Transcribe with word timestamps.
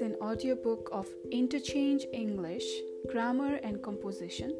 an 0.00 0.16
audiobook 0.22 0.88
of 0.92 1.06
Interchange 1.30 2.06
English, 2.12 2.64
Grammar 3.10 3.56
and 3.56 3.82
Composition 3.82 4.56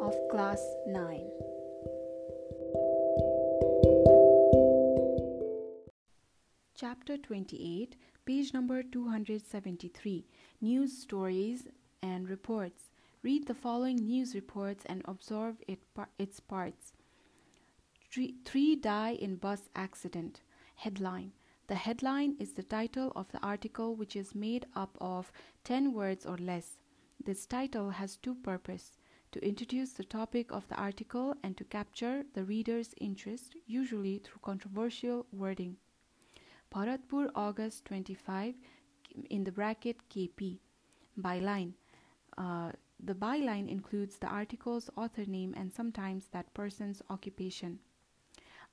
of 0.00 0.14
Class 0.30 0.62
9. 0.86 1.20
Chapter 6.76 7.16
28, 7.16 7.96
page 8.24 8.54
number 8.54 8.84
273 8.84 10.24
News 10.60 10.96
Stories 10.96 11.66
and 12.02 12.28
Reports. 12.28 12.90
Read 13.24 13.48
the 13.48 13.54
following 13.54 13.96
news 13.96 14.36
reports 14.36 14.84
and 14.86 15.02
observe 15.06 15.56
it, 15.66 15.80
its 16.20 16.38
parts. 16.38 16.92
Three, 18.12 18.36
three 18.44 18.76
die 18.76 19.18
in 19.20 19.36
bus 19.36 19.62
accident. 19.74 20.40
Headline 20.76 21.32
The 21.68 21.74
headline 21.74 22.34
is 22.38 22.54
the 22.54 22.62
title 22.62 23.12
of 23.14 23.30
the 23.30 23.40
article, 23.40 23.94
which 23.94 24.16
is 24.16 24.34
made 24.34 24.64
up 24.74 24.96
of 25.02 25.30
10 25.64 25.92
words 25.92 26.24
or 26.24 26.38
less. 26.38 26.78
This 27.22 27.44
title 27.44 27.90
has 27.90 28.16
two 28.16 28.34
purposes 28.34 28.96
to 29.32 29.46
introduce 29.46 29.92
the 29.92 30.04
topic 30.04 30.50
of 30.50 30.66
the 30.68 30.76
article 30.76 31.34
and 31.42 31.58
to 31.58 31.64
capture 31.64 32.24
the 32.32 32.44
reader's 32.44 32.94
interest, 33.02 33.54
usually 33.66 34.18
through 34.18 34.40
controversial 34.42 35.26
wording. 35.30 35.76
Bharatpur, 36.74 37.30
August 37.34 37.84
25, 37.84 38.54
in 39.28 39.44
the 39.44 39.52
bracket 39.52 39.96
KP. 40.08 40.60
Byline. 41.20 41.72
Uh, 42.38 42.72
the 42.98 43.14
byline 43.14 43.68
includes 43.68 44.16
the 44.16 44.26
article's 44.26 44.88
author 44.96 45.26
name 45.26 45.52
and 45.54 45.70
sometimes 45.72 46.28
that 46.32 46.54
person's 46.54 47.02
occupation. 47.10 47.80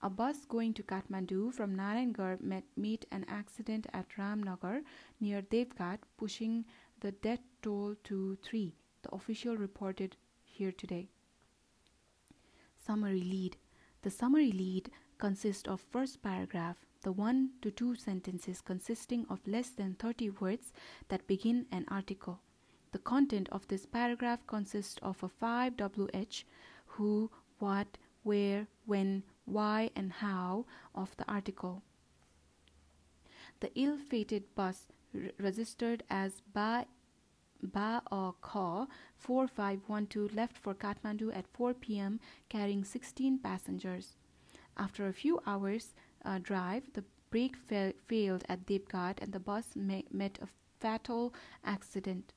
A 0.05 0.09
bus 0.09 0.45
going 0.45 0.75
to 0.75 0.83
Kathmandu 0.83 1.51
from 1.51 1.75
Narayangarh 1.75 2.39
met, 2.39 2.65
met 2.77 3.05
an 3.11 3.25
accident 3.27 3.87
at 3.91 4.07
Ramnagar 4.19 4.83
near 5.19 5.41
Devghat, 5.41 5.97
pushing 6.15 6.63
the 6.99 7.11
death 7.11 7.39
toll 7.63 7.95
to 8.03 8.37
three, 8.43 8.75
the 9.01 9.09
official 9.09 9.57
reported 9.57 10.15
here 10.43 10.71
today. 10.71 11.09
Summary 12.77 13.21
lead. 13.21 13.57
The 14.03 14.11
summary 14.11 14.51
lead 14.51 14.91
consists 15.17 15.67
of 15.67 15.81
first 15.81 16.21
paragraph, 16.21 16.85
the 17.01 17.11
one 17.11 17.53
to 17.63 17.71
two 17.71 17.95
sentences 17.95 18.61
consisting 18.61 19.25
of 19.27 19.47
less 19.47 19.69
than 19.69 19.95
30 19.95 20.29
words 20.39 20.71
that 21.07 21.25
begin 21.25 21.65
an 21.71 21.83
article. 21.87 22.41
The 22.91 22.99
content 22.99 23.49
of 23.51 23.67
this 23.69 23.87
paragraph 23.87 24.45
consists 24.45 24.99
of 25.01 25.23
a 25.23 25.29
5 25.29 25.73
WH, 25.77 26.43
who, 26.85 27.31
what, 27.57 27.97
where, 28.21 28.67
when, 28.85 29.23
why, 29.45 29.89
and 29.95 30.11
how 30.11 30.65
of 30.93 31.15
the 31.17 31.25
article. 31.31 31.83
The 33.61 33.71
ill 33.75 33.97
fated 33.97 34.53
bus 34.55 34.87
registered 35.39 36.03
as 36.09 36.41
Ba 36.53 36.85
Ba 37.63 38.01
Kha 38.09 38.87
4512 39.17 40.35
left 40.35 40.57
for 40.57 40.73
Kathmandu 40.75 41.35
at 41.35 41.47
4 41.47 41.73
pm 41.73 42.19
carrying 42.49 42.83
16 42.83 43.39
passengers. 43.39 44.17
After 44.77 45.07
a 45.07 45.13
few 45.13 45.39
hours 45.47 45.93
uh, 46.23 46.39
drive, 46.39 46.91
the 46.93 47.05
brake 47.29 47.55
fa- 47.55 47.93
failed 48.03 48.43
at 48.49 48.65
Devghat 48.65 49.19
and 49.21 49.31
the 49.31 49.39
bus 49.39 49.75
met 49.75 50.37
a 50.41 50.47
fatal 50.79 51.33
accident. 51.63 52.33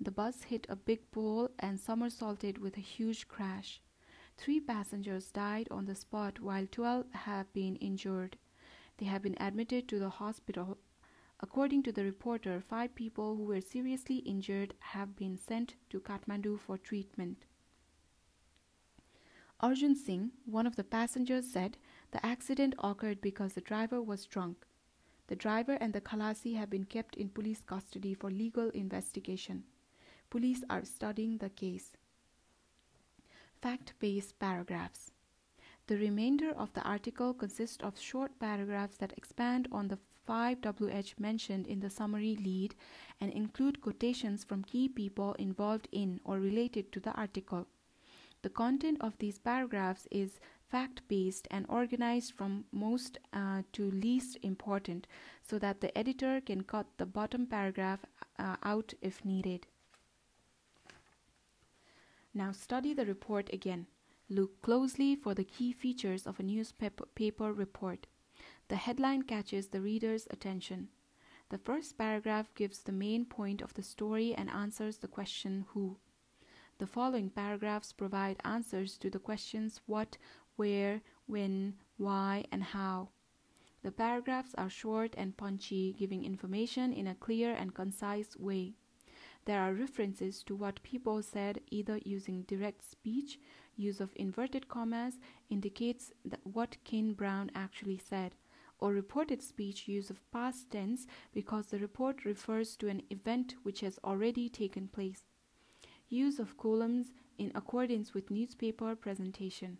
The 0.00 0.10
bus 0.10 0.44
hit 0.44 0.66
a 0.68 0.76
big 0.76 1.10
pole 1.12 1.50
and 1.58 1.78
somersaulted 1.78 2.58
with 2.58 2.76
a 2.76 2.80
huge 2.80 3.28
crash. 3.28 3.80
Three 4.36 4.60
passengers 4.60 5.30
died 5.30 5.68
on 5.70 5.86
the 5.86 5.94
spot 5.94 6.40
while 6.40 6.66
12 6.66 7.12
have 7.12 7.52
been 7.52 7.76
injured. 7.76 8.36
They 8.98 9.06
have 9.06 9.22
been 9.22 9.36
admitted 9.40 9.88
to 9.88 9.98
the 9.98 10.10
hospital. 10.10 10.78
According 11.40 11.82
to 11.84 11.92
the 11.92 12.04
reporter, 12.04 12.60
five 12.60 12.94
people 12.94 13.36
who 13.36 13.44
were 13.44 13.60
seriously 13.60 14.16
injured 14.18 14.74
have 14.80 15.16
been 15.16 15.38
sent 15.38 15.74
to 15.90 16.00
Kathmandu 16.00 16.58
for 16.60 16.78
treatment. 16.78 17.44
Arjun 19.60 19.94
Singh, 19.94 20.32
one 20.44 20.66
of 20.66 20.76
the 20.76 20.84
passengers, 20.84 21.50
said 21.50 21.78
the 22.10 22.24
accident 22.24 22.74
occurred 22.78 23.20
because 23.20 23.54
the 23.54 23.60
driver 23.60 24.02
was 24.02 24.26
drunk. 24.26 24.66
The 25.28 25.36
driver 25.36 25.78
and 25.80 25.92
the 25.92 26.00
Khalasi 26.00 26.56
have 26.56 26.68
been 26.68 26.84
kept 26.84 27.16
in 27.16 27.30
police 27.30 27.62
custody 27.62 28.14
for 28.14 28.30
legal 28.30 28.68
investigation. 28.70 29.64
Police 30.28 30.64
are 30.68 30.84
studying 30.84 31.38
the 31.38 31.48
case 31.48 31.92
fact 33.64 33.94
based 33.98 34.38
paragraphs. 34.38 35.10
The 35.86 35.96
remainder 35.96 36.50
of 36.50 36.74
the 36.74 36.82
article 36.82 37.32
consists 37.32 37.82
of 37.82 37.98
short 37.98 38.38
paragraphs 38.38 38.98
that 38.98 39.14
expand 39.16 39.68
on 39.72 39.88
the 39.88 39.98
5WH 40.28 41.18
mentioned 41.18 41.66
in 41.66 41.80
the 41.80 41.88
summary 41.88 42.36
lead 42.36 42.74
and 43.22 43.32
include 43.32 43.80
quotations 43.80 44.44
from 44.44 44.64
key 44.64 44.86
people 44.86 45.32
involved 45.38 45.88
in 45.92 46.20
or 46.24 46.38
related 46.40 46.92
to 46.92 47.00
the 47.00 47.12
article. 47.12 47.66
The 48.42 48.50
content 48.50 48.98
of 49.00 49.16
these 49.16 49.38
paragraphs 49.38 50.06
is 50.10 50.40
fact 50.68 51.00
based 51.08 51.48
and 51.50 51.64
organized 51.70 52.34
from 52.34 52.66
most 52.70 53.16
uh, 53.32 53.62
to 53.72 53.90
least 53.90 54.36
important 54.42 55.06
so 55.42 55.58
that 55.58 55.80
the 55.80 55.96
editor 55.96 56.42
can 56.42 56.64
cut 56.64 56.86
the 56.98 57.06
bottom 57.06 57.46
paragraph 57.46 58.04
uh, 58.38 58.56
out 58.62 58.92
if 59.00 59.24
needed. 59.24 59.66
Now 62.34 62.50
study 62.50 62.92
the 62.94 63.06
report 63.06 63.48
again. 63.52 63.86
Look 64.28 64.60
closely 64.60 65.14
for 65.14 65.34
the 65.34 65.44
key 65.44 65.72
features 65.72 66.26
of 66.26 66.40
a 66.40 66.42
newspaper 66.42 67.52
report. 67.52 68.08
The 68.66 68.76
headline 68.76 69.22
catches 69.22 69.68
the 69.68 69.80
reader's 69.80 70.26
attention. 70.30 70.88
The 71.50 71.58
first 71.58 71.96
paragraph 71.96 72.52
gives 72.54 72.80
the 72.80 72.90
main 72.90 73.24
point 73.24 73.62
of 73.62 73.74
the 73.74 73.82
story 73.82 74.34
and 74.34 74.50
answers 74.50 74.98
the 74.98 75.06
question 75.06 75.66
who. 75.68 75.98
The 76.78 76.88
following 76.88 77.30
paragraphs 77.30 77.92
provide 77.92 78.40
answers 78.44 78.98
to 78.98 79.10
the 79.10 79.20
questions 79.20 79.80
what, 79.86 80.16
where, 80.56 81.02
when, 81.26 81.74
why, 81.98 82.46
and 82.50 82.64
how. 82.64 83.10
The 83.84 83.92
paragraphs 83.92 84.54
are 84.56 84.70
short 84.70 85.14
and 85.16 85.36
punchy, 85.36 85.92
giving 85.92 86.24
information 86.24 86.92
in 86.92 87.06
a 87.06 87.14
clear 87.14 87.52
and 87.52 87.74
concise 87.74 88.36
way. 88.36 88.74
There 89.44 89.60
are 89.60 89.74
references 89.74 90.42
to 90.44 90.56
what 90.56 90.82
people 90.82 91.22
said 91.22 91.60
either 91.70 91.98
using 92.04 92.42
direct 92.42 92.82
speech, 92.90 93.38
use 93.76 94.00
of 94.00 94.12
inverted 94.16 94.68
commas 94.68 95.18
indicates 95.50 96.12
what 96.44 96.78
Ken 96.84 97.12
Brown 97.12 97.50
actually 97.54 97.98
said, 97.98 98.34
or 98.78 98.92
reported 98.92 99.42
speech 99.42 99.86
use 99.86 100.08
of 100.08 100.30
past 100.30 100.70
tense 100.70 101.06
because 101.32 101.66
the 101.66 101.78
report 101.78 102.24
refers 102.24 102.76
to 102.76 102.88
an 102.88 103.02
event 103.10 103.54
which 103.62 103.80
has 103.80 103.98
already 104.02 104.48
taken 104.48 104.88
place. 104.88 105.24
Use 106.08 106.38
of 106.38 106.56
columns 106.56 107.12
in 107.36 107.52
accordance 107.54 108.14
with 108.14 108.30
newspaper 108.30 108.94
presentation. 108.96 109.78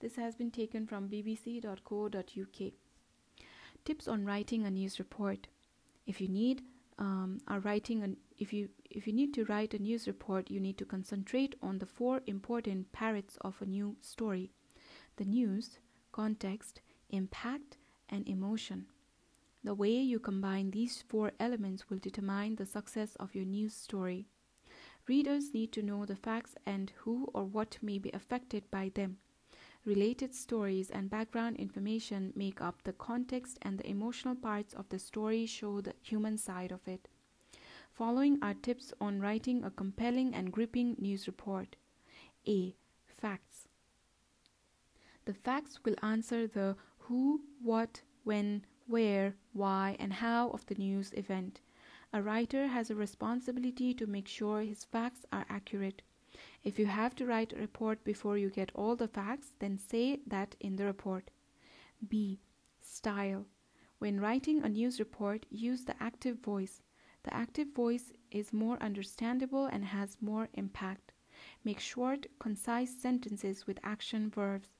This 0.00 0.16
has 0.16 0.36
been 0.36 0.50
taken 0.50 0.86
from 0.86 1.08
bbc.co.uk. 1.08 2.72
Tips 3.84 4.08
on 4.08 4.24
writing 4.24 4.64
a 4.64 4.70
news 4.70 4.98
report. 4.98 5.48
If 6.06 6.20
you 6.20 6.28
need 6.28 6.62
um, 6.98 7.40
are 7.46 7.60
writing 7.60 8.02
an 8.02 8.16
if 8.38 8.52
you 8.52 8.68
if 8.90 9.06
you 9.06 9.12
need 9.12 9.32
to 9.34 9.44
write 9.44 9.74
a 9.74 9.78
news 9.78 10.06
report 10.06 10.50
you 10.50 10.60
need 10.60 10.78
to 10.78 10.84
concentrate 10.84 11.54
on 11.62 11.78
the 11.78 11.86
four 11.86 12.20
important 12.26 12.90
parts 12.92 13.36
of 13.42 13.60
a 13.60 13.66
new 13.66 13.96
story. 14.00 14.50
The 15.16 15.24
news 15.24 15.78
context 16.12 16.80
impact 17.10 17.76
and 18.08 18.28
emotion. 18.28 18.86
The 19.64 19.74
way 19.74 19.90
you 19.90 20.18
combine 20.18 20.70
these 20.70 21.02
four 21.08 21.32
elements 21.38 21.90
will 21.90 21.98
determine 21.98 22.56
the 22.56 22.66
success 22.66 23.16
of 23.16 23.34
your 23.34 23.44
news 23.44 23.74
story. 23.74 24.26
Readers 25.06 25.54
need 25.54 25.72
to 25.72 25.82
know 25.82 26.04
the 26.04 26.16
facts 26.16 26.54
and 26.66 26.92
who 26.96 27.28
or 27.34 27.44
what 27.44 27.78
may 27.82 27.98
be 27.98 28.10
affected 28.12 28.70
by 28.70 28.90
them 28.94 29.18
Related 29.88 30.34
stories 30.34 30.90
and 30.90 31.08
background 31.08 31.56
information 31.56 32.34
make 32.36 32.60
up 32.60 32.82
the 32.82 32.92
context, 32.92 33.56
and 33.62 33.78
the 33.78 33.88
emotional 33.88 34.34
parts 34.34 34.74
of 34.74 34.86
the 34.90 34.98
story 34.98 35.46
show 35.46 35.80
the 35.80 35.94
human 36.02 36.36
side 36.36 36.72
of 36.72 36.86
it. 36.86 37.08
Following 37.94 38.38
are 38.42 38.52
tips 38.52 38.92
on 39.00 39.18
writing 39.18 39.64
a 39.64 39.70
compelling 39.70 40.34
and 40.34 40.52
gripping 40.52 40.94
news 40.98 41.26
report. 41.26 41.76
A. 42.46 42.76
Facts. 43.06 43.66
The 45.24 45.32
facts 45.32 45.80
will 45.86 45.96
answer 46.02 46.46
the 46.46 46.76
who, 46.98 47.40
what, 47.62 48.02
when, 48.24 48.66
where, 48.88 49.36
why, 49.54 49.96
and 49.98 50.12
how 50.12 50.50
of 50.50 50.66
the 50.66 50.74
news 50.74 51.14
event. 51.14 51.62
A 52.12 52.20
writer 52.20 52.66
has 52.66 52.90
a 52.90 52.94
responsibility 52.94 53.94
to 53.94 54.06
make 54.06 54.28
sure 54.28 54.60
his 54.60 54.84
facts 54.84 55.24
are 55.32 55.46
accurate. 55.48 56.02
If 56.64 56.78
you 56.78 56.86
have 56.86 57.14
to 57.16 57.26
write 57.26 57.52
a 57.52 57.60
report 57.60 58.04
before 58.04 58.36
you 58.36 58.50
get 58.50 58.72
all 58.74 58.96
the 58.96 59.08
facts, 59.08 59.52
then 59.58 59.78
say 59.78 60.20
that 60.26 60.56
in 60.60 60.76
the 60.76 60.84
report. 60.84 61.30
B. 62.08 62.40
Style. 62.80 63.46
When 63.98 64.20
writing 64.20 64.62
a 64.62 64.68
news 64.68 64.98
report, 64.98 65.46
use 65.50 65.84
the 65.84 66.00
active 66.02 66.38
voice. 66.40 66.82
The 67.24 67.34
active 67.34 67.68
voice 67.74 68.12
is 68.30 68.52
more 68.52 68.76
understandable 68.80 69.66
and 69.66 69.84
has 69.84 70.16
more 70.20 70.48
impact. 70.54 71.12
Make 71.64 71.80
short, 71.80 72.26
concise 72.38 72.94
sentences 72.96 73.66
with 73.66 73.78
action 73.82 74.30
verbs. 74.30 74.70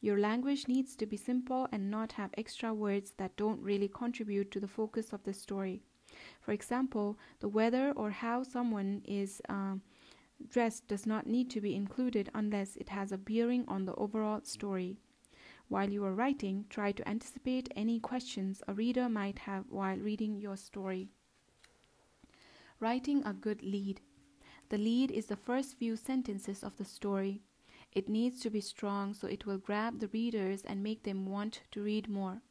Your 0.00 0.18
language 0.18 0.68
needs 0.68 0.94
to 0.96 1.06
be 1.06 1.16
simple 1.16 1.68
and 1.72 1.90
not 1.90 2.12
have 2.12 2.30
extra 2.36 2.74
words 2.74 3.14
that 3.16 3.36
don't 3.36 3.62
really 3.62 3.88
contribute 3.88 4.50
to 4.52 4.60
the 4.60 4.68
focus 4.68 5.12
of 5.12 5.22
the 5.24 5.32
story. 5.32 5.82
For 6.40 6.52
example, 6.52 7.18
the 7.40 7.48
weather 7.48 7.92
or 7.96 8.10
how 8.10 8.42
someone 8.42 9.02
is 9.04 9.40
uh, 9.48 9.76
dressed 10.48 10.88
does 10.88 11.06
not 11.06 11.26
need 11.26 11.50
to 11.50 11.60
be 11.60 11.74
included 11.74 12.30
unless 12.34 12.76
it 12.76 12.88
has 12.90 13.12
a 13.12 13.18
bearing 13.18 13.64
on 13.68 13.84
the 13.84 13.94
overall 13.94 14.40
story. 14.42 14.96
While 15.68 15.90
you 15.90 16.04
are 16.04 16.14
writing, 16.14 16.66
try 16.68 16.92
to 16.92 17.08
anticipate 17.08 17.72
any 17.74 17.98
questions 17.98 18.62
a 18.68 18.74
reader 18.74 19.08
might 19.08 19.40
have 19.40 19.64
while 19.70 19.96
reading 19.96 20.40
your 20.40 20.56
story. 20.56 21.08
Writing 22.78 23.24
a 23.24 23.32
good 23.32 23.62
lead. 23.62 24.00
The 24.68 24.78
lead 24.78 25.10
is 25.10 25.26
the 25.26 25.36
first 25.36 25.76
few 25.76 25.96
sentences 25.96 26.62
of 26.62 26.76
the 26.76 26.84
story. 26.84 27.42
It 27.92 28.08
needs 28.08 28.40
to 28.42 28.50
be 28.50 28.60
strong 28.60 29.14
so 29.14 29.26
it 29.26 29.46
will 29.46 29.58
grab 29.58 30.00
the 30.00 30.08
readers 30.08 30.62
and 30.64 30.82
make 30.82 31.02
them 31.02 31.26
want 31.26 31.62
to 31.72 31.82
read 31.82 32.08
more. 32.08 32.42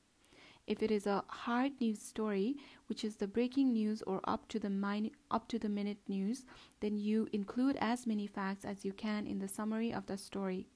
If 0.68 0.82
it 0.82 0.90
is 0.90 1.06
a 1.06 1.24
hard 1.28 1.80
news 1.80 2.02
story, 2.02 2.58
which 2.88 3.04
is 3.04 3.18
the 3.18 3.28
breaking 3.28 3.72
news 3.74 4.02
or 4.02 4.20
up 4.24 4.48
to 4.48 4.60
the 4.60 5.12
up 5.30 5.48
to 5.50 5.60
the 5.60 5.70
minute 5.70 6.00
news, 6.08 6.46
then 6.80 6.98
you 6.98 7.28
include 7.32 7.78
as 7.80 8.08
many 8.08 8.26
facts 8.26 8.66
as 8.66 8.84
you 8.84 8.92
can 8.92 9.28
in 9.28 9.38
the 9.38 9.48
summary 9.48 9.94
of 9.94 10.08
the 10.08 10.18
story. 10.18 10.68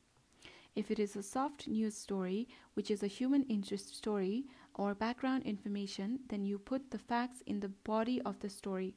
If 0.76 0.92
it 0.92 1.00
is 1.00 1.16
a 1.16 1.24
soft 1.24 1.68
news 1.68 1.98
story, 1.98 2.48
which 2.76 2.92
is 2.92 3.02
a 3.02 3.08
human 3.08 3.44
interest 3.46 3.96
story 3.96 4.46
or 4.76 4.94
background 4.94 5.44
information, 5.44 6.20
then 6.30 6.46
you 6.46 6.60
put 6.60 6.92
the 6.92 7.00
facts 7.00 7.42
in 7.48 7.60
the 7.60 7.70
body 7.70 8.22
of 8.22 8.40
the 8.40 8.50
story. 8.50 8.96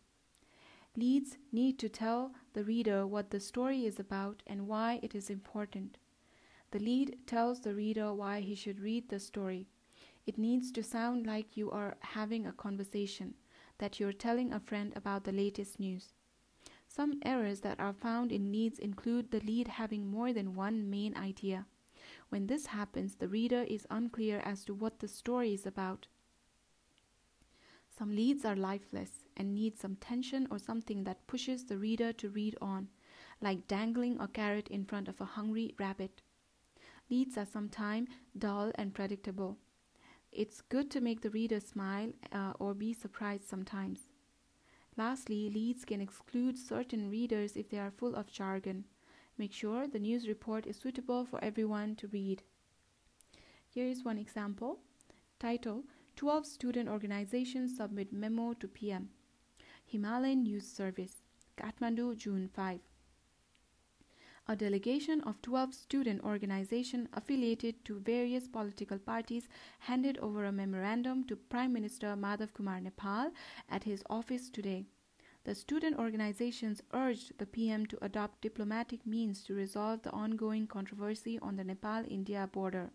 Leads 0.95 1.38
need 1.50 1.79
to 1.79 1.88
tell 1.88 2.35
the 2.53 2.65
reader 2.65 3.06
what 3.06 3.31
the 3.31 3.41
story 3.41 3.87
is 3.87 3.99
about 3.99 4.43
and 4.47 4.69
why 4.69 5.00
it 5.03 5.15
is 5.15 5.31
important. 5.31 5.97
The 6.71 6.79
lead 6.79 7.17
tells 7.27 7.61
the 7.61 7.75
reader 7.75 8.12
why 8.12 8.41
he 8.41 8.55
should 8.55 8.79
read 8.79 9.09
the 9.09 9.19
story. 9.19 9.69
It 10.27 10.39
needs 10.39 10.71
to 10.73 10.83
sound 10.83 11.27
like 11.27 11.57
you 11.57 11.71
are 11.71 11.97
having 12.01 12.47
a 12.47 12.53
conversation, 12.53 13.35
that 13.79 13.99
you're 13.99 14.13
telling 14.13 14.53
a 14.53 14.61
friend 14.61 14.93
about 14.95 15.25
the 15.25 15.33
latest 15.33 15.81
news. 15.81 16.13
Some 16.87 17.21
errors 17.25 17.61
that 17.61 17.81
are 17.81 17.93
found 17.93 18.31
in 18.31 18.53
leads 18.53 18.79
include 18.79 19.31
the 19.31 19.41
lead 19.41 19.67
having 19.67 20.07
more 20.07 20.33
than 20.33 20.55
one 20.55 20.89
main 20.89 21.17
idea. 21.17 21.67
When 22.29 22.47
this 22.47 22.67
happens, 22.67 23.17
the 23.17 23.29
reader 23.29 23.63
is 23.63 23.87
unclear 23.91 24.41
as 24.45 24.65
to 24.65 24.75
what 24.75 25.01
the 25.01 25.09
story 25.09 25.55
is 25.55 25.67
about. 25.67 26.07
Some 27.99 28.15
leads 28.15 28.45
are 28.45 28.57
lifeless 28.57 29.25
and 29.37 29.55
need 29.55 29.79
some 29.79 29.97
tension 29.97 30.47
or 30.51 30.59
something 30.59 31.05
that 31.05 31.27
pushes 31.27 31.65
the 31.65 31.79
reader 31.79 32.13
to 32.15 32.31
read 32.31 32.57
on, 32.61 32.89
like 33.41 33.67
dangling 33.67 34.21
a 34.21 34.29
carrot 34.29 34.69
in 34.69 34.85
front 34.85 35.09
of 35.09 35.21
a 35.21 35.25
hungry 35.25 35.75
rabbit. 35.79 36.23
Leads 37.11 37.37
are 37.37 37.47
sometimes 37.47 38.09
dull 38.39 38.73
and 38.77 38.95
predictable. 38.95 39.59
It's 40.32 40.62
good 40.62 40.90
to 40.93 41.00
make 41.02 41.20
the 41.20 41.31
reader 41.31 41.61
smile 41.61 42.12
uh, 42.32 42.55
or 42.58 42.73
be 42.73 42.94
surprised 42.94 43.49
sometimes. 43.49 44.08
Lastly, 44.96 45.50
leads 45.50 45.84
can 45.84 46.00
exclude 46.00 46.58
certain 46.58 47.11
readers 47.11 47.55
if 47.55 47.69
they 47.69 47.79
are 47.79 47.90
full 47.90 48.14
of 48.14 48.32
jargon. 48.32 48.84
Make 49.37 49.52
sure 49.52 49.87
the 49.87 49.99
news 49.99 50.26
report 50.26 50.67
is 50.67 50.76
suitable 50.76 51.26
for 51.26 51.43
everyone 51.44 51.96
to 51.96 52.08
read. 52.08 52.43
Here 53.69 53.87
is 53.87 54.05
one 54.05 54.19
example. 54.19 54.79
Title 55.38 55.84
12 56.17 56.46
student 56.46 56.88
organizations 56.88 57.76
submit 57.76 58.12
memo 58.12 58.55
to 58.55 58.69
PM. 58.69 59.11
Himalayan 59.85 60.44
News 60.44 60.67
Service, 60.67 61.23
Kathmandu, 61.58 62.17
June 62.17 62.49
5 62.55 62.81
a 64.49 64.56
delegation 64.56 65.21
of 65.21 65.41
12 65.43 65.73
student 65.73 66.25
organizations 66.25 67.09
affiliated 67.12 67.85
to 67.85 68.00
various 68.00 68.49
political 68.49 68.99
parties 68.99 69.49
handed 69.79 70.19
over 70.19 70.44
a 70.44 70.53
memorandum 70.53 71.25
to 71.25 71.37
Prime 71.37 71.73
Minister 71.73 72.17
Madhav 72.17 72.53
Kumar 72.53 72.81
Nepal 72.81 73.31
at 73.69 73.85
his 73.85 74.03
office 74.11 74.50
today. 74.50 74.85
The 75.44 75.55
student 75.55 75.99
organizations 75.99 76.83
urged 76.93 77.39
the 77.39 77.47
PM 77.47 77.87
to 77.87 78.05
adopt 78.05 78.43
diplomatic 78.43 79.06
means 79.06 79.43
to 79.44 79.55
resolve 79.55 80.03
the 80.03 80.12
ongoing 80.12 80.67
controversy 80.67 81.38
on 81.41 81.56
the 81.56 81.65
Nepal 81.65 82.05
India 82.09 82.49
border. 82.53 82.91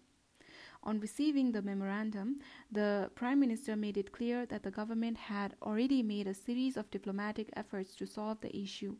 On 0.83 0.99
receiving 0.99 1.51
the 1.51 1.61
memorandum, 1.61 2.39
the 2.71 3.09
Prime 3.15 3.39
Minister 3.39 3.75
made 3.75 3.97
it 3.97 4.11
clear 4.11 4.45
that 4.45 4.63
the 4.63 4.71
government 4.71 5.17
had 5.17 5.55
already 5.61 6.03
made 6.03 6.27
a 6.27 6.33
series 6.33 6.77
of 6.77 6.91
diplomatic 6.91 7.49
efforts 7.55 7.95
to 7.95 8.05
solve 8.05 8.39
the 8.41 8.55
issue. 8.55 8.95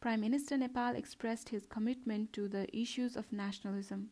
Prime 0.00 0.20
Minister 0.20 0.56
Nepal 0.56 0.94
expressed 0.94 1.48
his 1.48 1.66
commitment 1.66 2.32
to 2.34 2.48
the 2.48 2.66
issues 2.76 3.16
of 3.16 3.32
nationalism. 3.32 4.10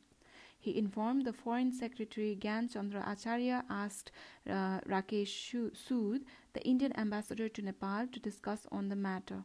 He 0.59 0.79
informed 0.79 1.27
the 1.27 1.33
Foreign 1.33 1.73
Secretary 1.73 2.35
Gyan 2.41 2.73
Chandra 2.73 3.05
Acharya 3.07 3.65
asked 3.69 4.11
uh, 4.49 4.81
Rakesh 4.89 5.55
Sood, 5.75 6.23
the 6.55 6.67
Indian 6.67 6.99
ambassador 6.99 7.51
to 7.51 7.63
Nepal, 7.63 8.07
to 8.07 8.19
discuss 8.19 8.67
on 8.73 8.89
the 8.89 8.97
matter. 8.97 9.45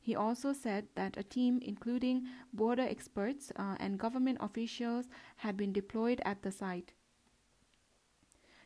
He 0.00 0.16
also 0.16 0.52
said 0.52 0.88
that 0.94 1.16
a 1.16 1.22
team, 1.22 1.60
including 1.62 2.26
border 2.52 2.82
experts 2.82 3.52
uh, 3.56 3.76
and 3.78 3.98
government 3.98 4.38
officials, 4.40 5.06
had 5.36 5.56
been 5.56 5.72
deployed 5.72 6.20
at 6.24 6.42
the 6.42 6.50
site. 6.50 6.92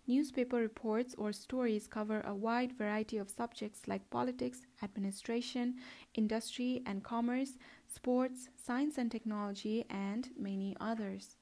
Newspaper 0.06 0.56
reports 0.56 1.14
or 1.16 1.32
stories 1.32 1.86
cover 1.86 2.22
a 2.22 2.34
wide 2.34 2.72
variety 2.72 3.18
of 3.18 3.30
subjects 3.30 3.86
like 3.86 4.10
politics, 4.10 4.66
administration, 4.82 5.76
industry 6.14 6.82
and 6.84 7.04
commerce, 7.04 7.56
sports, 7.86 8.48
science 8.56 8.98
and 8.98 9.12
technology, 9.12 9.84
and 9.88 10.30
many 10.36 10.76
others. 10.80 11.36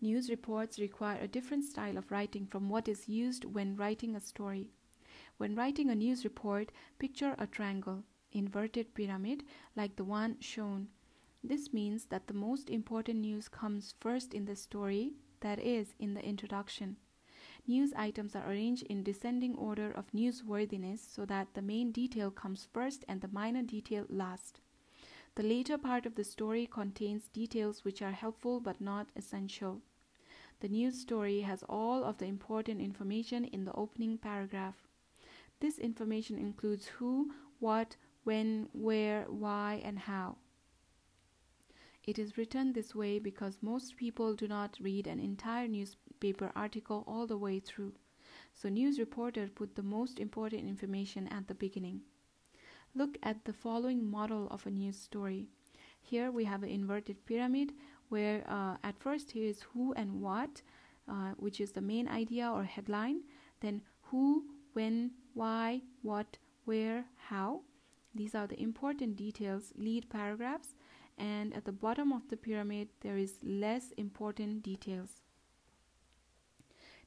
News 0.00 0.30
reports 0.30 0.78
require 0.78 1.18
a 1.20 1.26
different 1.26 1.64
style 1.64 1.98
of 1.98 2.12
writing 2.12 2.46
from 2.46 2.68
what 2.68 2.86
is 2.86 3.08
used 3.08 3.44
when 3.44 3.74
writing 3.74 4.14
a 4.14 4.20
story. 4.20 4.70
When 5.38 5.56
writing 5.56 5.90
a 5.90 5.96
news 5.96 6.22
report, 6.22 6.70
picture 7.00 7.34
a 7.38 7.48
triangle, 7.48 8.04
inverted 8.30 8.94
pyramid, 8.94 9.42
like 9.74 9.96
the 9.96 10.04
one 10.04 10.36
shown. 10.38 10.88
This 11.42 11.72
means 11.72 12.04
that 12.06 12.28
the 12.28 12.34
most 12.34 12.70
important 12.70 13.18
news 13.18 13.48
comes 13.48 13.94
first 13.98 14.32
in 14.32 14.44
the 14.44 14.54
story, 14.54 15.14
that 15.40 15.58
is, 15.58 15.94
in 15.98 16.14
the 16.14 16.24
introduction. 16.24 16.96
News 17.68 17.92
items 17.94 18.34
are 18.34 18.50
arranged 18.50 18.84
in 18.84 19.02
descending 19.02 19.54
order 19.54 19.90
of 19.92 20.10
newsworthiness 20.12 21.00
so 21.00 21.26
that 21.26 21.52
the 21.52 21.60
main 21.60 21.92
detail 21.92 22.30
comes 22.30 22.66
first 22.72 23.04
and 23.06 23.20
the 23.20 23.28
minor 23.28 23.62
detail 23.62 24.06
last. 24.08 24.60
The 25.34 25.42
later 25.42 25.76
part 25.76 26.06
of 26.06 26.14
the 26.14 26.24
story 26.24 26.66
contains 26.66 27.28
details 27.28 27.84
which 27.84 28.00
are 28.00 28.12
helpful 28.12 28.58
but 28.58 28.80
not 28.80 29.08
essential. 29.14 29.82
The 30.60 30.70
news 30.70 30.98
story 30.98 31.42
has 31.42 31.62
all 31.68 32.04
of 32.04 32.16
the 32.16 32.24
important 32.24 32.80
information 32.80 33.44
in 33.44 33.66
the 33.66 33.74
opening 33.74 34.16
paragraph. 34.16 34.88
This 35.60 35.78
information 35.78 36.38
includes 36.38 36.86
who, 36.86 37.34
what, 37.58 37.96
when, 38.24 38.70
where, 38.72 39.26
why, 39.28 39.82
and 39.84 39.98
how. 39.98 40.38
It 42.08 42.18
is 42.18 42.38
written 42.38 42.72
this 42.72 42.94
way 42.94 43.18
because 43.18 43.58
most 43.60 43.98
people 43.98 44.34
do 44.34 44.48
not 44.48 44.78
read 44.80 45.06
an 45.06 45.20
entire 45.20 45.68
newspaper 45.68 46.50
article 46.56 47.04
all 47.06 47.26
the 47.26 47.36
way 47.36 47.60
through. 47.60 47.92
So 48.54 48.70
news 48.70 48.98
reporter 48.98 49.46
put 49.54 49.76
the 49.76 49.82
most 49.82 50.18
important 50.18 50.66
information 50.66 51.28
at 51.28 51.48
the 51.48 51.54
beginning. 51.54 52.00
Look 52.94 53.18
at 53.22 53.44
the 53.44 53.52
following 53.52 54.10
model 54.10 54.48
of 54.50 54.66
a 54.66 54.70
news 54.70 54.96
story. 54.98 55.48
Here 56.00 56.30
we 56.30 56.44
have 56.46 56.62
an 56.62 56.70
inverted 56.70 57.26
pyramid 57.26 57.74
where 58.08 58.42
uh, 58.48 58.78
at 58.82 58.98
first 58.98 59.30
here 59.32 59.46
is 59.46 59.60
who 59.60 59.92
and 59.92 60.22
what, 60.22 60.62
uh, 61.10 61.32
which 61.36 61.60
is 61.60 61.72
the 61.72 61.82
main 61.82 62.08
idea 62.08 62.50
or 62.50 62.64
headline. 62.64 63.20
Then 63.60 63.82
who, 64.04 64.44
when, 64.72 65.10
why, 65.34 65.82
what, 66.00 66.38
where, 66.64 67.04
how. 67.16 67.60
These 68.14 68.34
are 68.34 68.46
the 68.46 68.62
important 68.62 69.16
details, 69.16 69.74
lead 69.76 70.08
paragraphs 70.08 70.74
and 71.18 71.54
at 71.54 71.64
the 71.64 71.72
bottom 71.72 72.12
of 72.12 72.28
the 72.28 72.36
pyramid 72.36 72.88
there 73.00 73.16
is 73.16 73.38
less 73.42 73.90
important 73.96 74.62
details. 74.62 75.22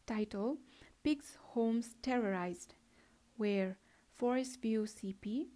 Title 0.05 0.57
Pigs 1.03 1.37
Homes 1.53 1.95
Terrorized 2.01 2.75
where 3.37 3.77
Forest 4.15 4.61
View 4.61 4.83
CP 4.83 5.47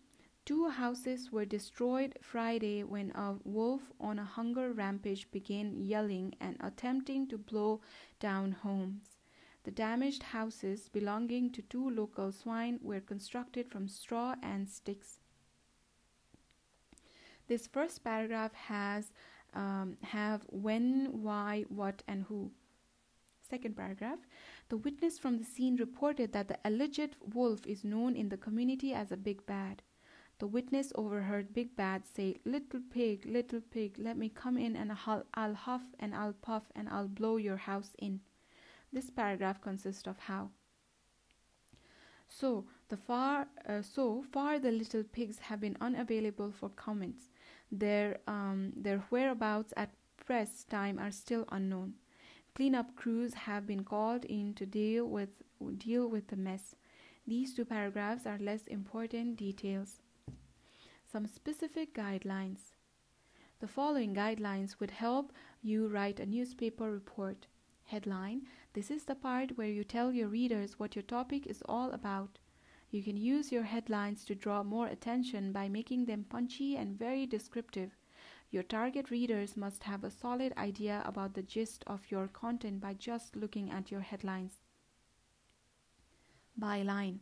Two 0.45 0.69
houses 0.69 1.31
were 1.31 1.43
destroyed 1.45 2.19
Friday 2.21 2.83
when 2.83 3.11
a 3.15 3.35
wolf 3.43 3.81
on 3.99 4.19
a 4.19 4.23
hunger 4.23 4.71
rampage 4.73 5.31
began 5.31 5.83
yelling 5.83 6.35
and 6.39 6.55
attempting 6.59 7.27
to 7.29 7.37
blow 7.39 7.81
down 8.19 8.51
homes. 8.51 9.17
The 9.63 9.71
damaged 9.71 10.21
houses 10.21 10.87
belonging 10.87 11.49
to 11.53 11.63
two 11.63 11.89
local 11.89 12.31
swine 12.31 12.79
were 12.83 12.99
constructed 12.99 13.67
from 13.67 13.87
straw 13.87 14.35
and 14.43 14.69
sticks. 14.69 15.19
This 17.47 17.67
first 17.67 18.03
paragraph 18.03 18.53
has 18.53 19.11
um, 19.53 19.97
have 20.01 20.41
when, 20.49 21.21
why, 21.21 21.65
what, 21.69 22.03
and 22.07 22.23
who. 22.23 22.51
Second 23.47 23.77
paragraph. 23.77 24.19
The 24.69 24.77
witness 24.77 25.19
from 25.19 25.37
the 25.37 25.43
scene 25.43 25.75
reported 25.75 26.33
that 26.33 26.47
the 26.47 26.57
alleged 26.65 27.15
wolf 27.33 27.65
is 27.67 27.83
known 27.83 28.15
in 28.15 28.29
the 28.29 28.37
community 28.37 28.93
as 28.93 29.11
a 29.11 29.17
big 29.17 29.45
bad. 29.45 29.83
The 30.37 30.47
witness 30.47 30.91
overheard 30.95 31.53
Big 31.53 31.77
Bad 31.77 32.05
say, 32.05 32.41
Little 32.43 32.81
pig, 32.91 33.25
little 33.25 33.61
pig, 33.61 33.95
let 33.97 34.17
me 34.17 34.27
come 34.27 34.57
in 34.57 34.75
and 34.75 34.91
I'll, 35.05 35.23
I'll 35.33 35.53
huff 35.53 35.83
and 35.99 36.13
I'll 36.13 36.33
puff 36.33 36.63
and 36.75 36.89
I'll 36.89 37.07
blow 37.07 37.37
your 37.37 37.55
house 37.55 37.95
in. 37.99 38.19
This 38.91 39.09
paragraph 39.09 39.61
consists 39.61 40.07
of 40.07 40.17
how. 40.19 40.49
So 42.27 42.65
the 42.89 42.97
far 42.97 43.47
uh, 43.67 43.81
so 43.81 44.23
far 44.23 44.59
the 44.59 44.71
little 44.71 45.03
pigs 45.03 45.39
have 45.39 45.61
been 45.61 45.77
unavailable 45.79 46.51
for 46.51 46.69
comments. 46.69 47.29
Their 47.79 48.19
um, 48.25 48.71
their 48.73 48.99
whereabouts 49.09 49.73
at 49.75 49.89
press 50.25 50.63
time 50.63 50.97
are 50.97 51.11
still 51.11 51.45
unknown. 51.51 51.95
Cleanup 52.55 52.95
crews 52.95 53.33
have 53.33 53.67
been 53.67 53.83
called 53.83 54.23
in 54.23 54.53
to 54.53 54.65
deal 54.65 55.05
with 55.05 55.29
deal 55.77 56.07
with 56.07 56.27
the 56.27 56.37
mess. 56.37 56.75
These 57.27 57.53
two 57.53 57.65
paragraphs 57.65 58.25
are 58.25 58.37
less 58.39 58.65
important 58.67 59.35
details. 59.35 60.01
Some 61.11 61.27
specific 61.27 61.93
guidelines. 61.93 62.71
The 63.59 63.67
following 63.67 64.15
guidelines 64.15 64.79
would 64.79 64.91
help 64.91 65.33
you 65.61 65.87
write 65.87 66.19
a 66.19 66.25
newspaper 66.25 66.89
report. 66.89 67.47
Headline 67.83 68.47
This 68.73 68.89
is 68.89 69.03
the 69.03 69.15
part 69.15 69.57
where 69.57 69.69
you 69.69 69.83
tell 69.83 70.13
your 70.13 70.29
readers 70.29 70.79
what 70.79 70.95
your 70.95 71.03
topic 71.03 71.45
is 71.45 71.61
all 71.67 71.91
about. 71.91 72.39
You 72.95 73.03
can 73.03 73.17
use 73.17 73.51
your 73.51 73.63
headlines 73.63 74.23
to 74.23 74.35
draw 74.35 74.63
more 74.63 74.87
attention 74.87 75.51
by 75.51 75.67
making 75.67 76.05
them 76.05 76.23
punchy 76.29 76.77
and 76.77 76.97
very 76.97 77.25
descriptive. 77.25 77.91
Your 78.51 78.63
target 78.63 79.11
readers 79.11 79.57
must 79.57 79.83
have 79.83 80.05
a 80.05 80.09
solid 80.09 80.53
idea 80.55 81.03
about 81.05 81.33
the 81.33 81.43
gist 81.43 81.83
of 81.87 82.09
your 82.09 82.29
content 82.29 82.79
by 82.79 82.93
just 82.93 83.35
looking 83.35 83.69
at 83.69 83.91
your 83.91 83.99
headlines. 83.99 84.61
Byline 86.57 87.19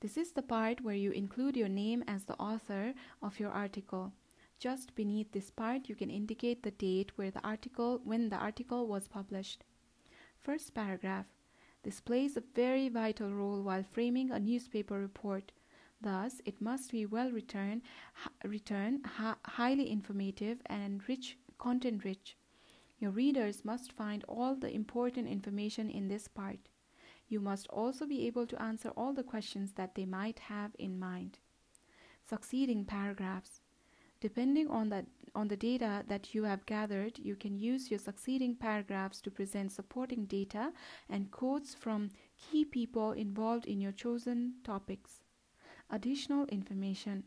This 0.00 0.16
is 0.16 0.32
the 0.32 0.42
part 0.42 0.80
where 0.80 0.96
you 0.96 1.12
include 1.12 1.56
your 1.56 1.68
name 1.68 2.02
as 2.08 2.24
the 2.24 2.40
author 2.40 2.92
of 3.22 3.38
your 3.38 3.52
article. 3.52 4.12
Just 4.58 4.92
beneath 4.96 5.30
this 5.30 5.52
part, 5.52 5.88
you 5.88 5.94
can 5.94 6.10
indicate 6.10 6.64
the 6.64 6.72
date 6.72 7.12
where 7.14 7.30
the 7.30 7.46
article 7.46 8.00
when 8.02 8.28
the 8.28 8.38
article 8.38 8.88
was 8.88 9.06
published. 9.06 9.62
First 10.40 10.74
paragraph. 10.74 11.26
This 11.82 12.00
plays 12.00 12.36
a 12.36 12.44
very 12.54 12.88
vital 12.88 13.32
role 13.32 13.62
while 13.62 13.82
framing 13.82 14.30
a 14.30 14.38
newspaper 14.38 15.00
report. 15.00 15.50
Thus, 16.00 16.40
it 16.44 16.60
must 16.60 16.92
be 16.92 17.06
well 17.06 17.30
written, 17.30 17.82
written 18.44 19.02
highly 19.44 19.90
informative, 19.90 20.60
and 20.66 21.00
rich, 21.08 21.38
content 21.58 22.04
rich. 22.04 22.36
Your 22.98 23.10
readers 23.10 23.64
must 23.64 23.92
find 23.92 24.24
all 24.28 24.54
the 24.54 24.72
important 24.72 25.26
information 25.26 25.90
in 25.90 26.06
this 26.06 26.28
part. 26.28 26.68
You 27.28 27.40
must 27.40 27.66
also 27.68 28.06
be 28.06 28.26
able 28.28 28.46
to 28.46 28.62
answer 28.62 28.90
all 28.90 29.12
the 29.12 29.24
questions 29.24 29.72
that 29.72 29.96
they 29.96 30.04
might 30.04 30.38
have 30.38 30.76
in 30.78 31.00
mind. 31.00 31.38
Succeeding 32.28 32.84
paragraphs. 32.84 33.61
Depending 34.22 34.68
on 34.68 34.88
the, 34.88 35.04
on 35.34 35.48
the 35.48 35.56
data 35.56 36.04
that 36.06 36.32
you 36.32 36.44
have 36.44 36.64
gathered, 36.64 37.18
you 37.18 37.34
can 37.34 37.58
use 37.58 37.90
your 37.90 37.98
succeeding 37.98 38.54
paragraphs 38.54 39.20
to 39.20 39.32
present 39.32 39.72
supporting 39.72 40.26
data 40.26 40.72
and 41.10 41.32
quotes 41.32 41.74
from 41.74 42.08
key 42.38 42.64
people 42.64 43.10
involved 43.10 43.66
in 43.66 43.80
your 43.80 43.90
chosen 43.90 44.52
topics. 44.62 45.22
Additional 45.90 46.44
information. 46.46 47.24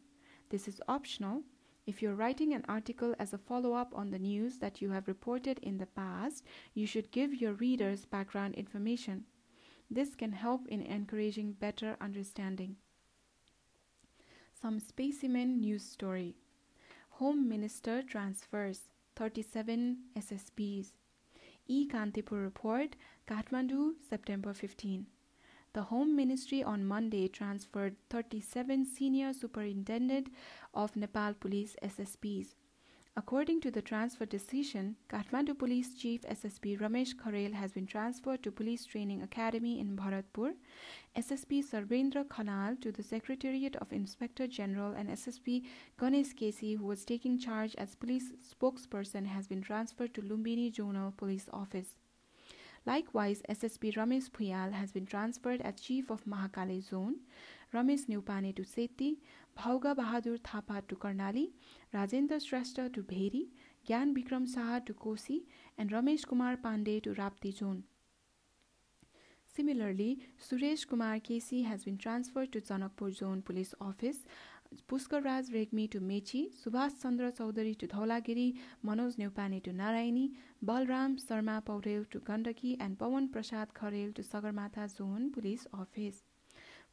This 0.50 0.70
is 0.70 0.82
optional. 0.88 1.42
If 1.86 2.02
you're 2.02 2.16
writing 2.16 2.54
an 2.54 2.64
article 2.70 3.14
as 3.20 3.34
a 3.34 3.38
follow 3.38 3.74
up 3.74 3.92
on 3.94 4.10
the 4.10 4.18
news 4.18 4.60
that 4.60 4.82
you 4.82 4.92
have 4.92 5.10
reported 5.10 5.60
in 5.60 5.78
the 5.78 5.88
past, 5.88 6.46
you 6.74 6.88
should 6.88 7.12
give 7.12 7.42
your 7.42 7.56
readers 7.56 8.06
background 8.06 8.56
information. 8.56 9.26
This 9.92 10.16
can 10.16 10.32
help 10.32 10.66
in 10.70 10.82
encouraging 10.82 11.58
better 11.60 11.98
understanding. 12.00 12.78
Some 14.54 14.80
specimen 14.80 15.60
news 15.60 15.84
story. 15.84 16.38
Home 17.20 17.48
Minister 17.48 18.02
transfers 18.02 18.90
37 19.16 20.00
SSPs. 20.18 20.92
E 21.66 21.88
Kantipur 21.88 22.44
report, 22.44 22.98
Kathmandu, 23.26 23.94
September 24.10 24.54
15. 24.54 25.06
The 25.72 25.84
Home 25.84 26.14
Ministry 26.14 26.62
on 26.62 26.86
Monday 26.86 27.30
transferred 27.30 27.96
37 28.10 28.86
senior 28.86 29.32
superintendent 29.32 30.28
of 30.74 30.98
Nepal 30.98 31.34
Police 31.36 31.78
SSPs. 31.82 32.56
According 33.18 33.62
to 33.62 33.72
the 33.72 33.82
transfer 33.82 34.26
decision, 34.26 34.98
Kathmandu 35.08 35.58
Police 35.58 35.96
Chief 35.96 36.22
SSP 36.24 36.78
Ramesh 36.82 37.16
Kharel 37.16 37.54
has 37.54 37.72
been 37.72 37.86
transferred 37.86 38.44
to 38.44 38.52
Police 38.52 38.84
Training 38.86 39.22
Academy 39.22 39.80
in 39.80 39.96
Bharatpur, 39.96 40.52
SSP 41.16 41.64
Sarbendra 41.64 42.26
Khanal 42.26 42.78
to 42.82 42.92
the 42.92 43.02
Secretariat 43.02 43.78
of 43.78 43.94
Inspector 43.94 44.46
General, 44.48 44.92
and 44.92 45.08
SSP 45.08 45.64
Ganesh 45.98 46.36
Kesi, 46.36 46.78
who 46.78 46.86
was 46.86 47.06
taking 47.06 47.40
charge 47.40 47.74
as 47.78 47.96
police 47.96 48.34
spokesperson, 48.44 49.26
has 49.28 49.48
been 49.48 49.62
transferred 49.62 50.14
to 50.14 50.22
Lumbini 50.22 50.70
Zonal 50.76 51.16
Police 51.16 51.48
Office. 51.54 51.96
Likewise, 52.86 53.42
SSP 53.50 53.96
Ramesh 53.96 54.30
Phuyal 54.30 54.74
has 54.74 54.92
been 54.92 55.06
transferred 55.06 55.62
as 55.62 55.80
Chief 55.80 56.12
of 56.12 56.24
Mahakali 56.26 56.84
Zone, 56.84 57.16
Ramesh 57.74 58.06
Neupane 58.08 58.56
to 58.56 58.64
Seti, 58.64 59.18
Bhauga 59.58 59.96
Bahadur 59.96 60.40
Thapa 60.40 60.84
to 60.88 60.96
Karnali, 60.96 61.50
Rajendra 61.96 62.40
Shrestha 62.46 62.94
to 62.94 63.02
Bheri, 63.02 63.48
Gyan 63.88 64.14
Bikram 64.14 64.46
Saha 64.54 64.86
to 64.86 64.94
Kosi, 64.94 65.44
and 65.78 65.92
Ramesh 65.92 66.28
Kumar 66.28 66.58
Pandey 66.58 67.02
to 67.02 67.14
Rapti 67.14 67.58
Zone. 67.58 67.84
Similarly, 69.56 70.20
Suresh 70.38 70.86
Kumar 70.86 71.20
Kesi 71.20 71.64
has 71.64 71.86
been 71.86 71.98
transferred 71.98 72.52
to 72.52 72.60
Janakpur 72.60 73.16
Zone 73.16 73.42
Police 73.42 73.74
Office, 73.80 74.18
Puskar 74.90 75.24
Raj 75.24 75.46
Regmi 75.54 75.90
to 75.90 76.02
Mechi, 76.02 76.50
Subhash 76.54 77.02
Chandra 77.02 77.32
Chaudhary 77.32 77.78
to 77.80 77.88
Dholagiri, 77.88 78.58
Manoj 78.86 79.16
Neupani 79.16 79.64
to 79.64 79.72
Naraini, 79.72 80.32
Balram 80.66 81.18
Sarma 81.18 81.64
Paurel 81.66 82.04
to 82.12 82.20
Gandaki, 82.20 82.76
and 82.82 82.98
Pawan 82.98 83.32
Prasad 83.32 83.74
Kharel 83.74 84.14
to 84.16 84.22
Sagarmatha 84.22 84.90
Zone 84.90 85.32
Police 85.32 85.66
Office. 85.74 86.24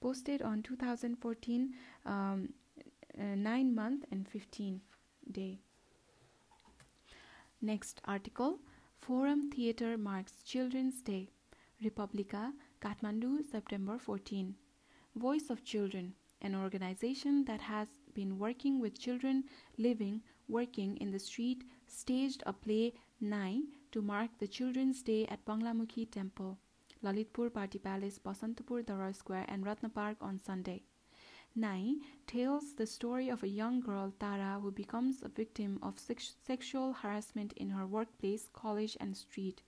Posted 0.01 0.43
on 0.43 0.63
2014 0.63 1.75
um, 2.07 2.49
uh, 3.19 3.23
9 3.35 3.75
month 3.75 4.05
and 4.13 4.29
15 4.29 4.81
day. 5.31 5.61
Next 7.61 8.01
article 8.05 8.59
Forum 9.01 9.51
Theatre 9.51 9.97
marks 9.97 10.43
Children's 10.45 11.01
Day. 11.03 11.29
Republica, 11.83 12.53
Kathmandu, 12.81 13.45
September 13.51 13.99
14. 13.99 14.55
Voice 15.17 15.51
of 15.51 15.65
Children 15.65 16.15
an 16.43 16.57
organization 16.57 17.45
that 17.45 17.61
has 17.61 17.89
been 18.15 18.39
working 18.39 18.81
with 18.81 18.99
children 18.99 19.45
living, 19.79 20.21
working 20.49 20.97
in 20.97 21.11
the 21.11 21.19
street, 21.19 21.65
staged 21.87 22.43
a 22.47 22.53
play 22.53 22.93
Nai 23.21 23.61
to 23.93 24.03
mark 24.03 24.31
the 24.39 24.49
Children's 24.49 25.03
Day 25.03 25.25
at 25.27 25.45
Banglamukhi 25.45 26.11
Temple, 26.11 26.59
Lalitpur 27.05 27.53
Party 27.53 27.79
Palace, 27.79 28.19
Basantapur 28.19 28.85
Durbar 28.85 29.15
Square, 29.15 29.47
and 29.49 29.65
Ratna 29.65 29.89
Park 29.89 30.17
on 30.21 30.39
Sunday. 30.39 30.83
Nai 31.55 31.95
tells 32.27 32.75
the 32.75 32.87
story 32.87 33.29
of 33.29 33.43
a 33.43 33.49
young 33.49 33.81
girl, 33.81 34.13
Tara, 34.19 34.59
who 34.61 34.71
becomes 34.71 35.23
a 35.23 35.29
victim 35.29 35.79
of 35.83 35.99
sex- 35.99 36.37
sexual 36.47 36.93
harassment 36.95 37.53
in 37.55 37.71
her 37.71 37.87
workplace, 37.87 38.49
college, 38.53 38.97
and 39.01 39.17
street. 39.17 39.63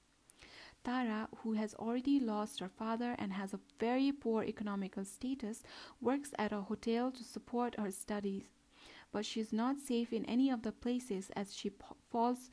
Tara, 0.83 1.29
who 1.38 1.53
has 1.55 1.75
already 1.75 2.21
lost 2.21 2.61
her 2.61 2.69
father 2.69 3.14
and 3.19 3.33
has 3.33 3.53
a 3.55 3.61
very 3.79 4.12
poor 4.12 4.45
economical 4.45 5.05
status, 5.05 5.62
works 6.00 6.33
at 6.38 6.53
a 6.53 6.62
hotel 6.62 7.11
to 7.11 7.25
support 7.25 7.79
her 7.79 7.91
studies. 7.91 8.45
But 9.12 9.25
she 9.26 9.41
is 9.41 9.53
not 9.53 9.81
safe 9.81 10.12
in 10.12 10.25
any 10.25 10.50
of 10.50 10.62
the 10.62 10.73
places 10.73 11.31
as 11.37 11.55
she 11.55 11.71
falls 12.11 12.50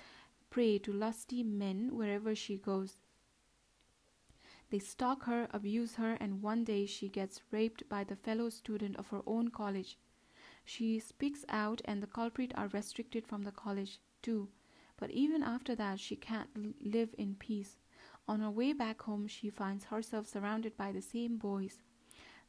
prey 0.50 0.78
to 0.80 0.94
lusty 0.94 1.44
men 1.44 1.96
wherever 1.96 2.36
she 2.36 2.58
goes. 2.58 2.98
They 4.72 4.80
stalk 4.80 5.26
her, 5.26 5.50
abuse 5.52 5.96
her, 5.96 6.14
and 6.14 6.42
one 6.42 6.64
day 6.64 6.86
she 6.86 7.10
gets 7.10 7.42
raped 7.52 7.88
by 7.90 8.06
the 8.06 8.16
fellow 8.16 8.50
student 8.50 8.96
of 8.96 9.10
her 9.10 9.22
own 9.28 9.50
college. 9.50 9.98
She 10.64 10.98
speaks 10.98 11.44
out, 11.50 11.82
and 11.84 12.02
the 12.02 12.08
culprit 12.08 12.54
are 12.56 12.70
restricted 12.70 13.28
from 13.28 13.44
the 13.44 13.52
college, 13.52 14.00
too. 14.22 14.48
But 14.98 15.12
even 15.12 15.44
after 15.44 15.76
that, 15.76 16.00
she 16.00 16.16
can't 16.16 16.50
live 16.80 17.14
in 17.18 17.36
peace. 17.36 17.80
On 18.30 18.40
her 18.40 18.50
way 18.50 18.72
back 18.72 19.02
home, 19.02 19.28
she 19.28 19.50
finds 19.50 19.84
herself 19.86 20.26
surrounded 20.26 20.78
by 20.78 20.94
the 20.94 21.02
same 21.02 21.38
boys. 21.38 21.82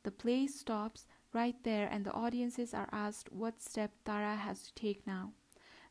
The 0.05 0.13
play 0.13 0.47
stops 0.47 1.07
right 1.33 1.57
there, 1.65 1.89
and 1.89 2.05
the 2.05 2.13
audiences 2.13 2.73
are 2.73 2.89
asked 2.93 3.33
what 3.33 3.61
step 3.61 3.91
Tara 4.05 4.37
has 4.37 4.63
to 4.63 4.75
take 4.75 5.05
now. 5.09 5.33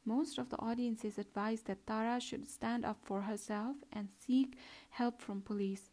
Most 0.05 0.37
of 0.37 0.49
the 0.49 0.59
audiences 0.59 1.17
advise 1.17 1.63
that 1.63 1.85
Tara 1.85 2.21
should 2.21 2.47
stand 2.47 2.85
up 2.85 3.03
for 3.03 3.21
herself 3.21 3.75
and 3.91 4.07
seek 4.09 4.57
help 4.91 5.21
from 5.21 5.41
police. 5.41 5.90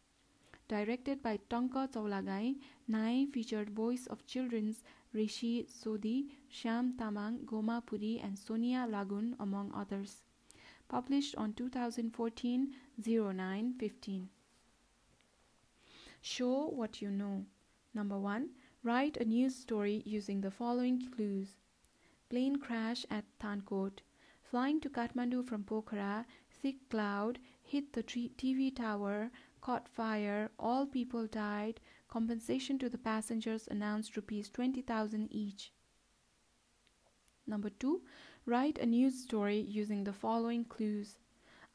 Directed 0.69 1.21
by 1.21 1.37
Tonka 1.49 1.91
Chaulagai, 1.91 2.55
Nai 2.87 3.25
featured 3.25 3.71
voice 3.71 4.07
of 4.07 4.25
children's 4.25 4.83
Rishi 5.11 5.65
Sodhi, 5.67 6.29
Sham 6.47 6.93
Tamang, 6.97 7.43
Goma 7.43 7.85
Puri, 7.85 8.21
and 8.23 8.39
Sonia 8.39 8.87
Lagun, 8.89 9.35
among 9.39 9.73
others 9.73 10.21
published 10.89 11.35
on 11.35 11.53
2014 11.53 12.73
09 13.05 13.73
15. 13.79 14.29
Show 16.21 16.67
what 16.69 17.01
you 17.01 17.11
know. 17.11 17.45
Number 17.93 18.19
1. 18.19 18.49
Write 18.83 19.17
a 19.17 19.25
news 19.25 19.55
story 19.55 20.01
using 20.05 20.41
the 20.41 20.51
following 20.51 21.09
clues 21.11 21.57
Plane 22.29 22.57
crash 22.57 23.05
at 23.09 23.25
Thankot. 23.39 24.01
Flying 24.41 24.81
to 24.81 24.89
Kathmandu 24.89 25.45
from 25.45 25.63
Pokhara, 25.63 26.25
thick 26.49 26.89
cloud 26.89 27.37
hit 27.61 27.93
the 27.93 28.01
TV 28.01 28.75
tower, 28.75 29.29
caught 29.61 29.87
fire, 29.87 30.51
all 30.57 30.85
people 30.85 31.27
died, 31.27 31.79
Compensation 32.09 32.79
to 32.79 32.89
the 32.89 32.97
passengers 32.97 33.67
announced 33.69 34.15
rupees 34.15 34.49
20,000 34.49 35.27
each. 35.31 35.71
Number 37.45 37.69
2. 37.69 38.01
Write 38.47 38.79
a 38.79 38.85
news 38.87 39.21
story 39.21 39.59
using 39.59 40.03
the 40.03 40.13
following 40.13 40.65
clues. 40.65 41.19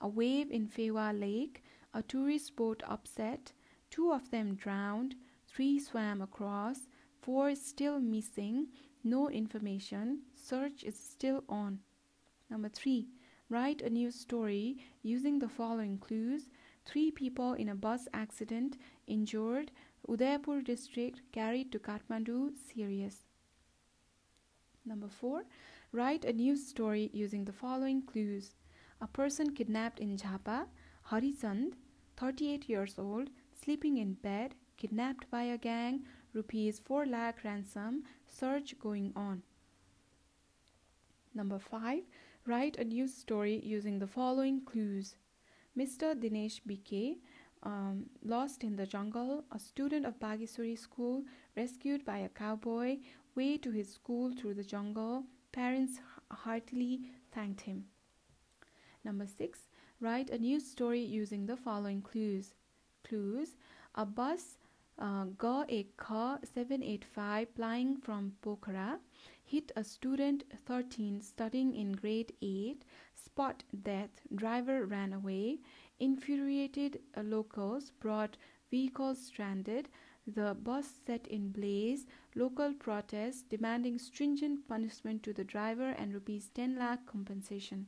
A 0.01 0.09
wave 0.09 0.51
in 0.51 0.67
Phewa 0.67 1.19
Lake, 1.19 1.63
a 1.95 2.03
tourist 2.03 2.57
boat 2.57 2.83
upset, 2.85 3.53
two 3.91 4.11
of 4.13 4.29
them 4.33 4.57
drowned, 4.57 5.15
three 5.47 5.79
swam 5.79 6.21
across, 6.21 6.89
four 7.23 7.55
still 7.55 8.01
missing, 8.01 8.67
no 9.05 9.31
information, 9.31 10.23
search 10.35 10.83
is 10.83 10.99
still 10.99 11.45
on. 11.49 11.79
Number 12.51 12.69
3. 12.69 13.07
Write 13.49 13.83
a 13.83 13.91
news 13.91 14.17
story 14.17 14.79
using 15.03 15.39
the 15.39 15.49
following 15.49 15.99
clues. 15.99 16.51
Three 16.85 17.11
people 17.11 17.55
in 17.55 17.69
a 17.69 17.75
bus 17.75 18.09
accident 18.13 18.77
injured, 19.07 19.73
Udaipur 20.09 20.61
district 20.61 21.23
carried 21.33 21.73
to 21.73 21.79
Kathmandu, 21.79 22.53
serious. 22.57 23.25
Number 24.85 25.09
4. 25.09 25.45
Write 25.93 26.25
a 26.25 26.33
news 26.33 26.67
story 26.67 27.11
using 27.13 27.45
the 27.45 27.53
following 27.53 28.03
clues. 28.03 28.55
A 29.01 29.07
person 29.07 29.55
kidnapped 29.55 29.99
in 29.99 30.17
Jhapa, 30.17 30.67
Harisand, 31.11 31.73
38 32.17 32.69
years 32.69 32.99
old, 32.99 33.31
sleeping 33.53 33.97
in 33.97 34.15
bed, 34.15 34.55
kidnapped 34.77 35.31
by 35.31 35.45
a 35.45 35.59
gang, 35.59 36.05
rupees 36.35 36.81
4 36.81 37.07
lakh 37.07 37.45
ransom, 37.45 38.05
search 38.27 38.79
going 38.79 39.13
on. 39.17 39.43
Number 41.35 41.59
5. 41.59 42.03
Write 42.47 42.77
a 42.77 42.85
news 42.85 43.15
story 43.15 43.61
using 43.65 43.99
the 43.99 44.07
following 44.07 44.61
clues. 44.61 45.17
Mr. 45.77 46.15
Dinesh 46.15 46.61
BK, 46.69 47.17
um, 47.63 48.07
lost 48.25 48.63
in 48.63 48.77
the 48.77 48.87
jungle, 48.87 49.45
a 49.51 49.59
student 49.59 50.07
of 50.07 50.21
Bagisuri 50.21 50.79
school, 50.79 51.25
rescued 51.57 52.05
by 52.05 52.19
a 52.19 52.29
cowboy, 52.29 52.99
way 53.35 53.57
to 53.59 53.71
his 53.71 53.93
school 53.93 54.33
through 54.33 54.55
the 54.55 54.63
jungle. 54.63 55.25
Parents 55.53 56.01
heartily 56.31 57.11
thanked 57.33 57.63
him. 57.63 57.87
Number 59.05 59.27
6. 59.27 59.61
Write 60.01 60.31
a 60.31 60.39
news 60.39 60.67
story 60.67 61.01
using 61.01 61.47
the 61.47 61.57
following 61.57 62.03
clues. 62.03 62.55
Clues 63.03 63.57
A 63.95 64.07
bus 64.07 64.59
uh, 64.99 65.25
Ga 65.39 65.65
Ek 65.69 65.97
Kha 65.97 66.39
785 66.43 67.49
flying 67.55 67.97
from 67.97 68.33
Pokhara 68.43 68.99
hit 69.55 69.71
a 69.77 69.85
student 69.85 70.43
13 70.67 71.21
studying 71.21 71.73
in 71.81 71.93
grade 71.93 72.33
8 72.43 72.85
spot 73.25 73.63
death 73.89 74.23
driver 74.35 74.85
ran 74.85 75.13
away 75.13 75.61
infuriated 76.01 76.99
locals 77.23 77.93
brought 78.05 78.37
vehicles 78.73 79.21
stranded 79.27 79.89
the 80.27 80.57
bus 80.69 80.89
set 81.07 81.29
in 81.29 81.51
blaze 81.51 82.05
local 82.35 82.75
protests 82.87 83.43
demanding 83.43 83.97
stringent 83.97 84.67
punishment 84.67 85.23
to 85.23 85.33
the 85.33 85.45
driver 85.45 85.91
and 85.91 86.13
rupees 86.13 86.49
10 86.55 86.77
lakh 86.79 87.07
compensation. 87.07 87.87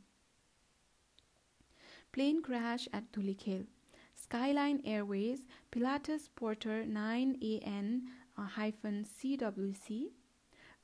Plane 2.12 2.42
crash 2.42 2.86
at 2.92 3.10
Dhulikhel 3.10 3.66
Skyline 4.14 4.80
Airways 4.84 5.46
Pilatus 5.72 6.28
Porter 6.36 6.84
9AN 6.84 8.02
uh, 8.38 8.44
hyphen 8.44 9.04
CWC 9.04 10.10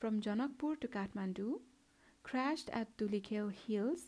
from 0.03 0.19
Janakpur 0.19 0.77
to 0.81 0.87
Kathmandu, 0.89 1.61
crashed 2.23 2.69
at 2.73 2.97
Dhulikhel 2.97 3.53
Hills, 3.53 4.01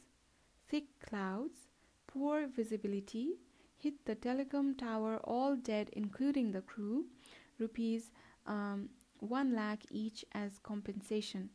thick 0.68 0.88
clouds, 1.00 1.70
poor 2.06 2.48
visibility, 2.48 3.36
hit 3.78 4.04
the 4.04 4.18
telecom 4.18 4.78
tower 4.78 5.22
all 5.24 5.56
dead 5.56 5.90
including 5.94 6.52
the 6.52 6.60
crew, 6.60 7.06
rupees 7.60 8.12
um, 8.46 8.90
1 9.20 9.56
lakh 9.56 9.84
each 9.90 10.26
as 10.34 10.60
compensation. 10.60 11.50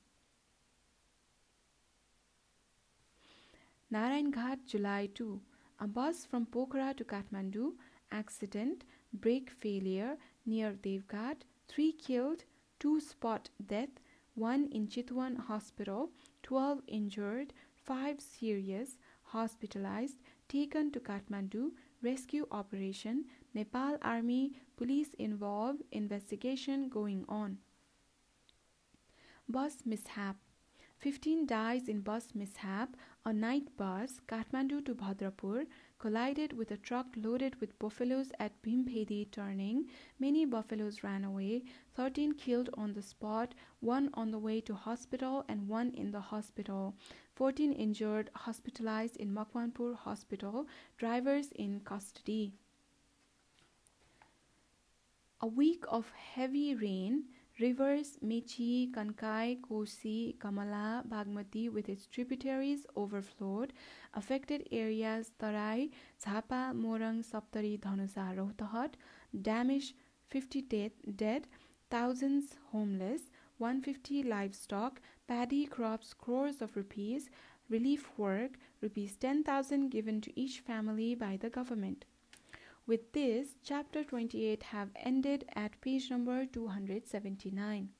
Narayan 3.91 4.33
Ghat, 4.33 4.65
July 4.65 5.11
2. 5.15 5.39
A 5.81 5.87
bus 5.87 6.25
from 6.25 6.47
Pokhara 6.47 6.97
to 6.97 7.05
Kathmandu, 7.05 7.73
accident, 8.11 8.85
brake 9.13 9.51
failure 9.51 10.17
near 10.47 10.73
Devghat, 10.73 11.43
3 11.69 11.93
killed, 11.93 12.45
2 12.79 13.01
spot 13.01 13.51
death, 13.67 14.01
1 14.35 14.69
in 14.73 14.87
Chitwan 14.87 15.37
Hospital, 15.37 16.11
12 16.43 16.83
injured, 16.87 17.53
5 17.85 18.21
serious, 18.21 18.99
hospitalized, 19.23 20.19
taken 20.49 20.91
to 20.93 21.01
Kathmandu, 21.01 21.71
rescue 22.03 22.47
operation, 22.51 23.25
Nepal 23.55 23.99
Army, 24.03 24.53
police 24.77 25.15
involved, 25.19 25.83
investigation 25.93 26.89
going 26.89 27.25
on. 27.29 27.59
Bus 29.49 29.83
mishap 29.85 30.37
15 31.01 31.47
dies 31.47 31.89
in 31.89 32.03
bus 32.03 32.35
mishap. 32.35 32.95
A 33.25 33.33
night 33.33 33.75
bus, 33.77 34.21
Kathmandu 34.29 34.85
to 34.85 34.95
Bhadrapur, 34.95 35.65
collided 36.01 36.55
with 36.55 36.71
a 36.71 36.77
truck 36.79 37.07
loaded 37.15 37.61
with 37.61 37.79
buffaloes 37.79 38.33
at 38.41 38.61
Bhimpedi 38.63 39.31
turning. 39.31 39.85
Many 40.19 40.47
buffaloes 40.47 41.05
ran 41.05 41.25
away, 41.25 41.65
13 41.95 42.33
killed 42.33 42.71
on 42.75 42.95
the 42.95 43.03
spot, 43.03 43.55
one 43.81 44.09
on 44.15 44.31
the 44.31 44.39
way 44.39 44.63
to 44.63 44.75
hospital 44.75 45.45
and 45.47 45.69
one 45.69 45.91
in 45.91 46.11
the 46.11 46.21
hospital. 46.21 46.97
14 47.35 47.73
injured, 47.75 48.31
hospitalized 48.35 49.17
in 49.19 49.35
Makwanpur 49.35 49.95
hospital, 49.95 50.67
drivers 50.97 51.53
in 51.53 51.81
custody. 51.81 52.55
A 55.43 55.47
week 55.47 55.85
of 55.89 56.11
heavy 56.13 56.75
rain 56.75 57.25
Rivers 57.61 58.17
Mechi, 58.25 58.91
Kankai, 58.91 59.61
Kosi, 59.61 60.39
Kamala, 60.39 61.05
Bagmati 61.07 61.71
with 61.71 61.91
its 61.91 62.07
tributaries 62.07 62.87
overflowed. 62.97 63.75
Affected 64.15 64.67
areas 64.73 65.33
Tarai, 65.39 65.91
Jhapa, 66.25 66.73
Morang, 66.75 67.23
Saptari, 67.23 67.79
Dhanusa, 67.79 68.35
Rautahat. 68.35 68.95
Damage 69.43 69.95
50 70.29 70.63
dead, 70.63 70.93
dead, 71.17 71.49
thousands 71.91 72.57
homeless, 72.73 73.31
150 73.59 74.23
livestock, 74.23 75.03
paddy 75.29 75.67
crops 75.67 76.15
crores 76.15 76.63
of 76.63 76.77
rupees, 76.77 77.29
relief 77.69 78.09
work 78.17 78.53
rupees 78.81 79.17
10,000 79.17 79.91
given 79.91 80.21
to 80.23 80.41
each 80.41 80.61
family 80.61 81.15
by 81.15 81.37
the 81.37 81.51
government. 81.51 82.07
With 82.91 83.13
this, 83.13 83.55
chapter 83.63 84.03
28 84.03 84.65
have 84.65 84.89
ended 84.97 85.45
at 85.55 85.81
page 85.81 86.11
number 86.11 86.45
279. 86.45 87.91